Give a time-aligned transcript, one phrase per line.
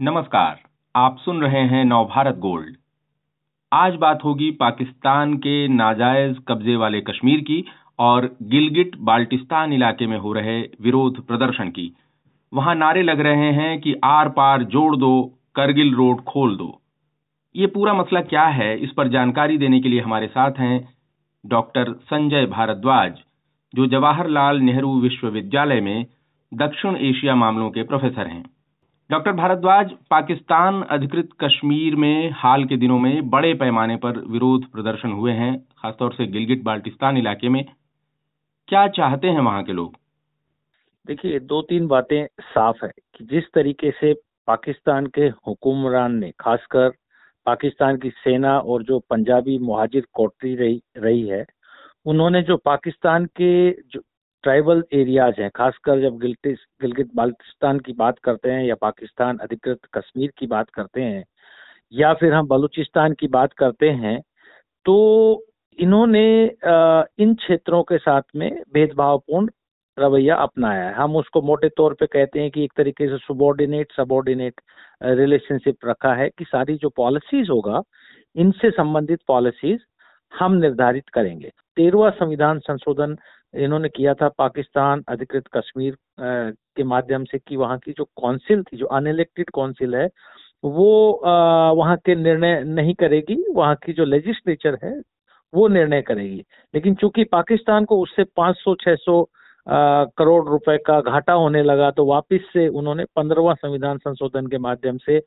[0.00, 0.58] नमस्कार,
[0.94, 2.76] आप सुन रहे हैं नवभारत गोल्ड।
[3.72, 7.64] आज बात होगी पाकिस्तान के नाजायज कब्जे वाले कश्मीर की
[7.98, 11.90] और गिलगिट बाल्टिस्तान इलाके में हो रहे विरोध प्रदर्शन की।
[12.52, 15.22] वहाँ नारे लग रहे हैं कि आर पार जोड़ दो,
[15.54, 16.80] करगिल रोड खोल दो।
[17.54, 20.88] ये पूरा मसला क्या है, इस पर जानकारी देने के लिए हमारे साथ हैं
[21.44, 23.18] डॉक्टर संजय भारद्वाज,
[23.74, 26.06] जो जवाहरलाल नेहरू विश्वविद्यालय में
[26.52, 28.44] दक्षिण एशिया मामलों के प्रोफेसर हैं।
[29.10, 35.12] डॉक्टर भारद्वाज, पाकिस्तान अधिकृत कश्मीर में हाल के दिनों में बड़े पैमाने पर विरोध प्रदर्शन
[35.12, 37.64] हुए हैं, खासतौर से गिलगिट बाल्टिस्तान इलाके में।
[38.68, 39.96] क्या चाहते हैं वहाँ के लोग?
[41.06, 44.14] देखिए दो तीन बातें साफ़ है कि जिस तरीके से
[44.46, 46.92] पाकिस्तान के हुक्मरान ने, खासकर
[47.46, 51.46] पाकिस्तान की सेना और जो पंजाबी मुहाजिर कोटरी रही रही है,
[52.06, 54.00] उन्होंने जो पाकिस्तान के जो
[54.44, 59.78] ट्राइबल एरियाज़ हैं, खासकर जब गिलटिस गिलगित बाल्टिस्तान की बात करते हैं या पाकिस्तान अधिकृत
[59.94, 61.24] कश्मीर की बात करते हैं,
[61.92, 64.20] या फिर हम बलूचिस्तान की बात करते हैं
[64.86, 65.44] तो
[65.78, 66.24] इन्होंने
[67.18, 69.48] इन क्षेत्रों के साथ में भेदभावपूर्ण
[69.98, 73.92] रवैया अपनाया है। हम उसको मोटे तौर पे कहते हैं कि एक तरीके से सुबॉर्डिनेट
[73.92, 74.60] सबॉर्डिनेट
[75.02, 77.82] रिलेशनशिप रखा है कि सारी जो पॉलिसीज़ होगा,
[78.36, 79.80] इनसे संबंधित पॉलिसीज़
[80.32, 83.16] हम निर्धारित करेंगे। तेरहवा संविधान संशोधन
[83.54, 88.76] इन्होंने किया था पाकिस्तान, अधिकृत कश्मीर के माध्यम से कि वहाँ की जो काउंसिल थी,
[88.76, 90.08] जो अनइलेक्टेड काउंसिल है,
[90.64, 91.20] वो
[91.76, 95.00] वहाँ के निर्णय नहीं करेगी, वहाँ की जो लेजिस्लेचर है,
[95.52, 99.24] वो निर्णय करेगी। लेकिन चूँकि पाकिस्तान को उससे 500-600
[100.18, 104.98] करोड़ रुपए का घाटा होने लगा तो वापस से उन्होंने पंद्रहवा संविधान संशोधन के माध्यम
[104.98, 105.20] से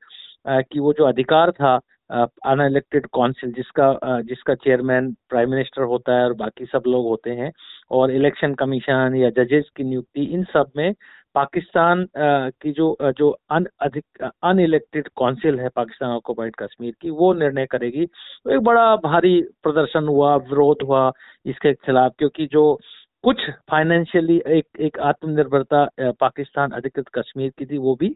[0.47, 1.79] कि वो जो अधिकार था
[2.11, 7.51] अनइलेक्टेड काउंसिल जिसका जिसका चेयरमैन प्राइम मिनिस्टर होता है और बाकी सब लोग होते हैं
[7.91, 10.93] और इलेक्शन कमीशन या जजेस की नियुक्ति, इन सब में
[11.35, 17.65] पाकिस्तान की जो जो अन अधिक अनइलेक्टेड काउंसिल है पाकिस्तान ऑक्युपाइड कश्मीर की, वो निर्णय
[17.71, 21.11] करेगी। तो एक बड़ा भारी प्रदर्शन हुआ, विरोध हुआ
[21.45, 22.79] इसके खिलाफ क्योंकि जो
[23.23, 25.85] कुछ फाइनेंशियली एक एक आत्मनिर्भरता
[26.19, 28.15] पाकिस्तान अधिकृत कश्मीर की थी, वो भी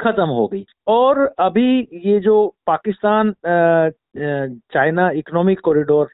[0.00, 3.32] खत्म हो गई। और अभी ये जो पाकिस्तान
[4.72, 6.08] चाइना इकोनॉमिक कॉरिडोर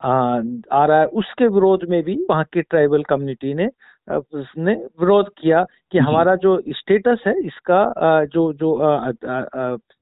[0.00, 3.68] आ रहा है उसके विरोध में भी वहाँ की ट्राइबल कम्युनिटी ने
[4.08, 8.76] उसने विरोध किया कि हमारा जो स्टेटस है इसका जो जो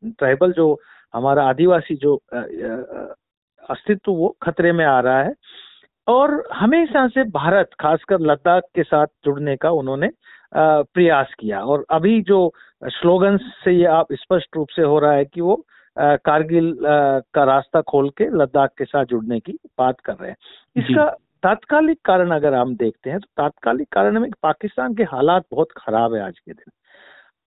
[0.05, 0.67] ट्राइबल जो
[1.15, 2.17] हमारा आदिवासी जो
[3.71, 5.33] अस्तित्व वो खतरे में आ रहा है।
[6.07, 10.09] और हमेशा से भारत खासकर लद्दाख के साथ जुड़ने का उन्होंने
[10.57, 15.25] प्रयास किया। और अभी जो स्लोगन से ये आप स्पष्ट रूप से हो रहा है
[15.25, 15.65] कि वो
[15.97, 20.37] कारगिल का रास्ता खोल के लद्दाख के साथ जुड़ने की बात कर रहे हैं।
[20.77, 21.05] इसका
[21.43, 26.15] तात्कालिक कारण अगर हम देखते हैं तो तात्कालिक कारण में पाकिस्तान के हालात बहुत खराब
[26.15, 26.71] है आज के दिन।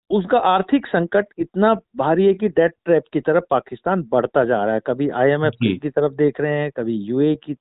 [0.10, 4.74] उसका आर्थिक संकट इतना भारी है कि डेट ट्रैप की तरफ़ पाकिस्तान बढ़ता जा रहा
[4.74, 7.56] है। कभी आईएमएफ की तरफ़ देख रहे हैं कभी यूए की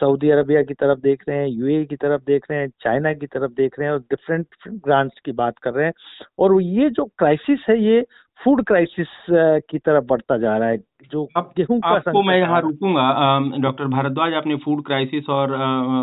[0.00, 3.26] सऊदी अरबिया की तरफ़ देख रहे हैं यूए की तरफ़ देख रहे हैं चाइना की
[3.26, 5.92] तरफ़ देख रहे हैं और डिफरेंट ग्रांट्स की बात कर रहे हैं।
[6.38, 8.04] और ये जो क्राइसिस है ये
[8.40, 10.78] फ़ूड क्राइसिस की तरफ़ बढ़ता जा रहा है
[11.12, 15.52] जो अब गेहूँ का आपको मैं यहाँ रुकूँगा। डॉक्टर भारद्वाज आपने फ़ूड क्राइसिस और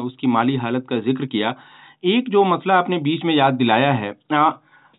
[0.01, 1.55] उसकी माली हालत का ज़िक्र किया।
[2.05, 4.11] एक जो मसला आपने बीच में याद दिलाया है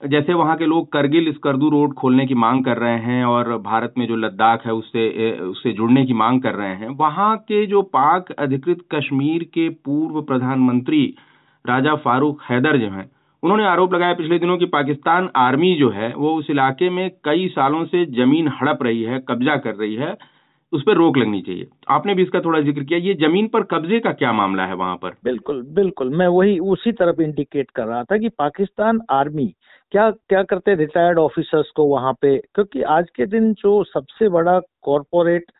[0.03, 3.95] जैसे वहाँ के लोग करगिल स्कर्दू रोड खोलने की मांग कर रहे हैं और भारत
[3.99, 7.83] में जो लद्दाख है उससे उससे जुड़ने की मांग कर रहे हैं, वहाँ के जो
[7.83, 11.05] पाक अधिकृत कश्मीर के पूर्व प्रधानमंत्री
[11.65, 13.11] राजा फारूक हैदर जो हैं,
[13.43, 17.49] उन्होंने आरोप लगाया पिछले दिनों कि पाकिस्तान आर्मी जो है, वो उस इलाके में कई
[17.49, 20.17] सालों से ज़मीन हड़प रही है, कब्जा कर रही है,
[20.73, 23.99] उस पर रोक लगनी चाहिए। आपने भी इसका थोड़ा ज़िक्र किया, ये ज़मीन पर कब्जे
[24.01, 25.17] का क्या मामला है वहाँ पर?
[25.25, 29.53] बिल्कुल बिल्कुल, मैं वही उसी तरफ़ इंडिकेट कर रहा था कि पाकिस्तान आर्मी
[29.92, 32.36] क्या क्या करते रिटायर्ड ऑफिसर्स को वहाँ पे?
[32.54, 35.50] क्योंकि आज के दिन जो सबसे बड़ा कॉरपोरेट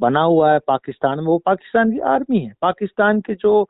[0.00, 3.66] बना हुआ है पाकिस्तान में, वो पाकिस्तान की आर्मी है। पाकिस्तान के जो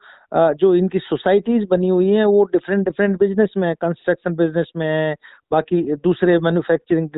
[0.61, 4.87] जो इनकी सोसाइटीज बनी हुई हैं, वो डिफरेंट डिफरेंट बिज़नेस में है। कंस्ट्रक्शन बिज़नेस में
[4.87, 5.15] है,
[5.53, 7.09] बाकी दूसरे मैन्युफैक्चरिंग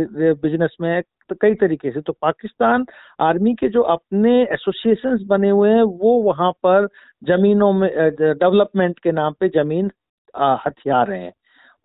[0.42, 1.00] बिज़नेस में है
[1.30, 2.84] तो कई तरीके से। तो पाकिस्तान
[3.20, 6.88] आर्मी के जो अपने एसोसिएशंस बने हुए हैं, वो वहाँ पर
[7.22, 7.90] जमीनों में
[8.20, 9.90] डेवलपमेंट के नाम पे ज़मीन
[10.66, 11.32] हथिया रहे हैं।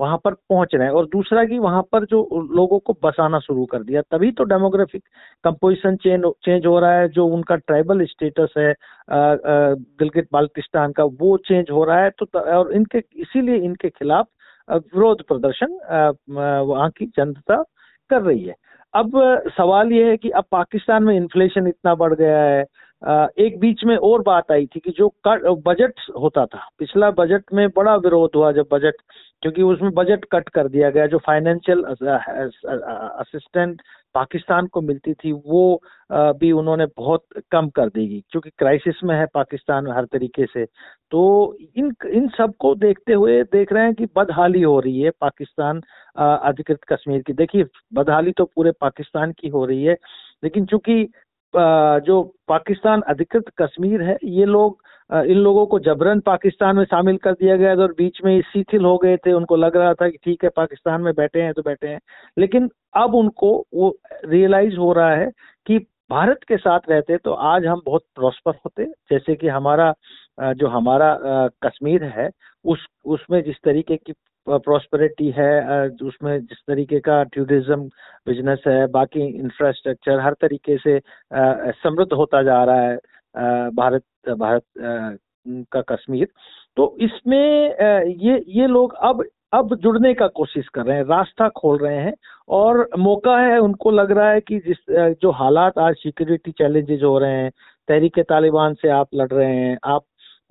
[0.01, 2.19] वहाँ पर पहुँच रहे हैं। और दूसरा कि वहाँ पर जो
[2.53, 5.03] लोगों को बसाना शुरू कर दिया। तभी तो डेमोग्राफिक
[5.43, 8.73] कंपोजिशन चेंज चेंज हो रहा है, जो उनका ट्राइबल स्टेटस है
[9.09, 14.27] गिलगित बाल्टिस्तान का, वो चेंज हो रहा है। तो और इनके, इसीलिए इनके खिलाफ
[14.69, 15.79] विरोध प्रदर्शन
[16.29, 17.63] वहाँ की जनता
[18.09, 18.55] कर रही है।
[18.93, 19.11] अब
[19.57, 22.63] सवाल ये है कि अब पाकिस्तान में इन्फ्लेशन इतना बढ़ गया है
[23.01, 27.53] एक बीच में और बात आई थी कि जो कट बजट होता था, पिछला बजट
[27.53, 29.01] में बड़ा विरोध हुआ जब बजट
[29.43, 33.81] क्योंकि उसमें बजट कट कर दिया गया, जो फाइनेंशियल असिस्टेंट
[34.15, 35.81] पाकिस्तान को मिलती थी, वो
[36.11, 40.65] भी उन्होंने बहुत कम कर देगी, क्योंकि क्राइसिस में है पाकिस्तान हर तरीके से।
[41.11, 45.81] तो इन इन सबको देखते हुए देख रहे हैं कि बदहाली हो रही है पाकिस्तान
[46.17, 49.97] अधिकृत कश्मीर की। देखिए, बदहाली तो पूरे पाकिस्तान की हो रही है,
[50.43, 51.07] लेकिन चूँकि
[51.55, 57.33] जो पाकिस्तान अधिकृत कश्मीर है, ये लोग इन लोगों को जबरन पाकिस्तान में शामिल कर
[57.33, 60.43] दिया गया और बीच में शिथिल हो गए थे। उनको लग रहा था कि ठीक
[60.43, 61.99] है, पाकिस्तान में बैठे हैं तो बैठे हैं।
[62.37, 63.95] लेकिन अब उनको वो
[64.25, 65.29] रियलाइज़ हो रहा है
[65.67, 65.77] कि
[66.11, 69.93] भारत के साथ रहते तो आज हम बहुत प्रॉस्पर होते। जैसे कि हमारा
[70.39, 71.17] जो हमारा
[71.63, 72.29] कश्मीर है,
[72.65, 74.13] उस, उसमें जिस तरीके की
[74.47, 77.81] प्रॉस्पेरिटी है उसमें जिस तरीके का टूरिज़्म
[78.27, 80.99] बिज़नेस है, बाकी इंफ्रास्ट्रक्चर हर तरीके से
[81.83, 82.97] समृद्ध होता जा रहा है
[83.71, 84.63] भारत भारत
[85.71, 86.27] का कश्मीर।
[86.77, 87.77] तो इसमें
[88.17, 89.23] ये ये लोग अब
[89.53, 92.13] अब जुड़ने का कोशिश कर रहे हैं, रास्ता खोल रहे हैं
[92.49, 94.77] और मौका है उनको लग रहा है कि जिस
[95.21, 97.51] जो हालात आज सिक्योरिटी चैलेंजेस हो रहे हैं
[97.87, 100.03] तहरीक तालिबान से आप लड़ रहे हैं, आप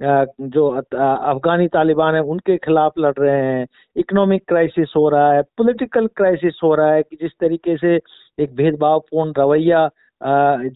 [0.02, 3.66] जो अफगानी तालिबान है, उनके खिलाफ लड़ रहे हैं।
[3.96, 7.94] इकोनॉमिक क्राइसिस हो रहा है, पॉलिटिकल क्राइसिस हो रहा है कि जिस तरीके से
[8.38, 9.88] एक भेदभावपूर्ण रवैया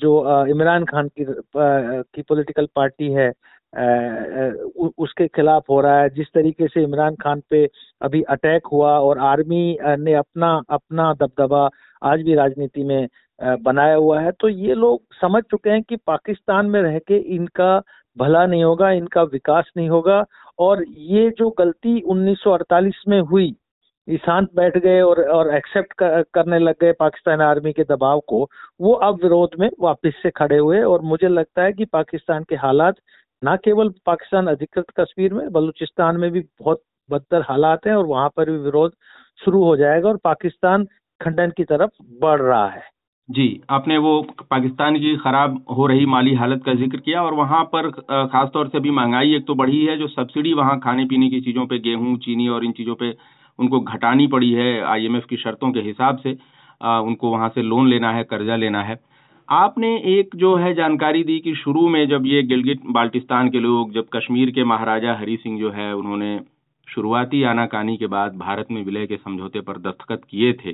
[0.00, 3.32] जो इमरान खान की की पॉलिटिकल पार्टी है
[4.98, 7.64] उसके खिलाफ हो रहा है। जिस तरीके से इमरान खान पे
[8.02, 11.68] अभी अटैक हुआ और आर्मी ने अपना अपना दबदबा
[12.02, 13.06] आज भी राजनीति में
[13.62, 17.78] बनाया हुआ है तो ये लोग समझ चुके हैं कि पाकिस्तान में रह के इनका
[18.16, 20.24] भला नहीं होगा इनका विकास नहीं होगा।
[20.58, 23.54] और ये जो गलती 1948 में हुई
[24.08, 28.48] ईशांत बैठ गए और और एक्सेप्ट कर, करने लग गए पाकिस्तान आर्मी के दबाव को
[28.80, 32.56] वो अब विरोध में वापस से खड़े हुए और मुझे लगता है कि पाकिस्तान के
[32.56, 32.94] हालात
[33.42, 38.28] न केवल पाकिस्तान अधिकृत कश्मीर में बलूचिस्तान में भी बहुत बदतर हालात हैं और वहाँ
[38.36, 38.92] पर भी विरोध
[39.44, 40.84] शुरू हो जाएगा और पाकिस्तान
[41.20, 41.90] खंडन की तरफ़
[42.20, 42.93] बढ़ रहा है।
[43.28, 44.10] जी आपने वो
[44.50, 48.78] पाकिस्तान की खराब हो रही माली हालत का ज़िक्र किया और वहाँ पर खासतौर से
[48.78, 52.16] अभी महँगाई एक तो बढ़ी है जो सब्सिडी वहाँ खाने पीने की चीज़ों पे गेहूँ
[52.18, 53.10] चीनी और इन चीज़ों पे
[53.58, 56.36] उनको घटानी पड़ी है आईएमएफ की शर्तों के हिसाब से।
[56.80, 58.98] आ, उनको वहाँ से लोन लेना है कर्जा लेना है।
[59.48, 63.92] आपने एक जो है जानकारी दी कि शुरू में जब ये गिलगित बाल्टिस्तान के लोग
[63.94, 66.38] जब कश्मीर के महाराजा हरी सिंह जो है उन्होंने
[66.88, 70.72] शुरुआती आनाकानी के बाद भारत में विलय के समझौते पर दस्तखत किए थे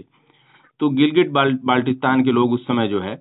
[0.80, 3.20] तो गिलगिट बाल, बाल्टिस्तान के लोग उस समय जो है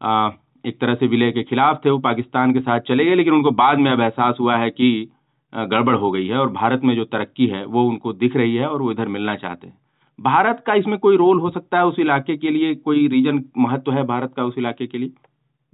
[0.00, 0.30] आ,
[0.64, 3.50] एक तरह से विलय के खिलाफ थे। वो पाकिस्तान के साथ चले गए लेकिन उनको
[3.52, 5.08] बाद में अब एहसास हुआ है कि
[5.52, 8.66] गड़बड़ हो गई है और भारत में जो तरक्की है वो उनको दिख रही है
[8.68, 9.76] और वो इधर मिलना चाहते हैं।
[10.18, 12.74] भारत का इसमें कोई रोल हो सकता है उस इलाके के लिए?
[12.74, 15.12] कोई रीजन महत्व है भारत का उस इलाके के लिए?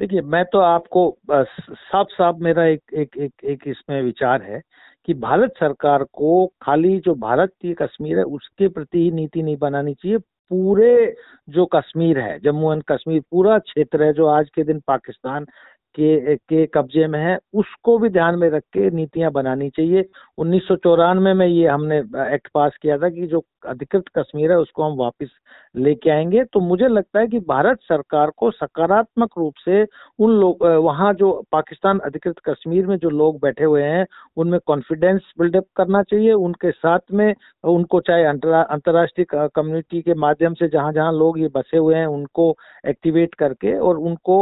[0.01, 4.61] देखिए मैं तो आपको साफ़ साफ़ मेरा एक एक एक एक इसमें विचार है
[5.09, 9.57] कि भारत सरकार को खाली जो भारत की कश्मीर है उसके प्रति ही नीति नहीं
[9.57, 10.19] बनानी चाहिए।
[10.50, 11.17] पूरे
[11.49, 15.47] जो कश्मीर है, जम्मू एंड कश्मीर पूरा क्षेत्र है जो आज के दिन पाकिस्तान
[15.94, 20.05] के के कब्जे में है, उसको भी ध्यान में रख के नीतियाँ बनानी चाहिए।
[20.38, 21.99] उन्नीस चौरानवे में ये हमने
[22.35, 25.29] एक्ट पास किया था कि जो अधिकृत कश्मीर है, उसको हम वापस
[25.76, 29.82] लेके आएँगे। तो मुझे लगता है कि भारत सरकार को सकारात्मक रूप से
[30.19, 34.06] उन लोग वहाँ जो पाकिस्तान अधिकृत कश्मीर में जो लोग बैठे हुए हैं,
[34.37, 37.34] उनमें कॉन्फिडेंस बिल्डअप करना चाहिए। उनके साथ में,
[37.64, 42.55] उनको चाहे अंतर्राष्ट्रीय कम्युनिटी के माध्यम से जहाँ जहाँ लोग ये बसे हुए हैं, उनको
[42.89, 44.39] एक्टिवेट करके और उनको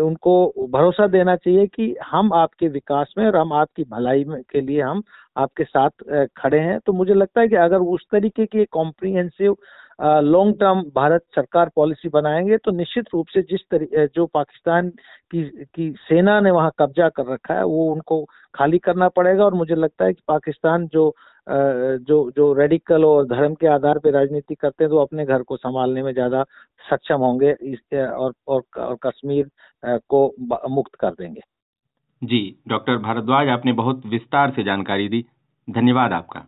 [0.00, 4.60] उनको भरोसा देना चाहिए कि हम आपके विकास में और हम आपकी भलाई में के
[4.60, 5.02] लिए हम
[5.36, 5.90] आपके साथ
[6.36, 9.56] खड़े हैं। तो मुझे लगता है कि अगर उस तरीके की कॉम्प्रीहेंसिव
[10.00, 14.88] लॉन्ग टर्म भारत सरकार पॉलिसी बनाएँगे तो निश्चित रूप से जिस तरीके जो पाकिस्तान
[15.30, 15.42] की
[15.74, 19.74] की सेना ने वहाँ कब्जा कर रखा है वो उनको खाली करना पड़ेगा और मुझे
[19.74, 21.12] लगता है कि पाकिस्तान जो
[21.48, 25.56] जो जो रेडिकल और धर्म के आधार पर राजनीति करते हैं तो अपने घर को
[25.56, 26.42] संभालने में ज़्यादा
[26.90, 29.50] सक्षम होंगे इस और और, और कश्मीर
[29.82, 30.34] को
[30.70, 31.40] मुक्त कर देंगे।
[32.22, 35.24] जी डॉक्टर भारद्वाज आपने बहुत विस्तार से जानकारी दी।
[35.68, 36.46] धन्यवाद आपका।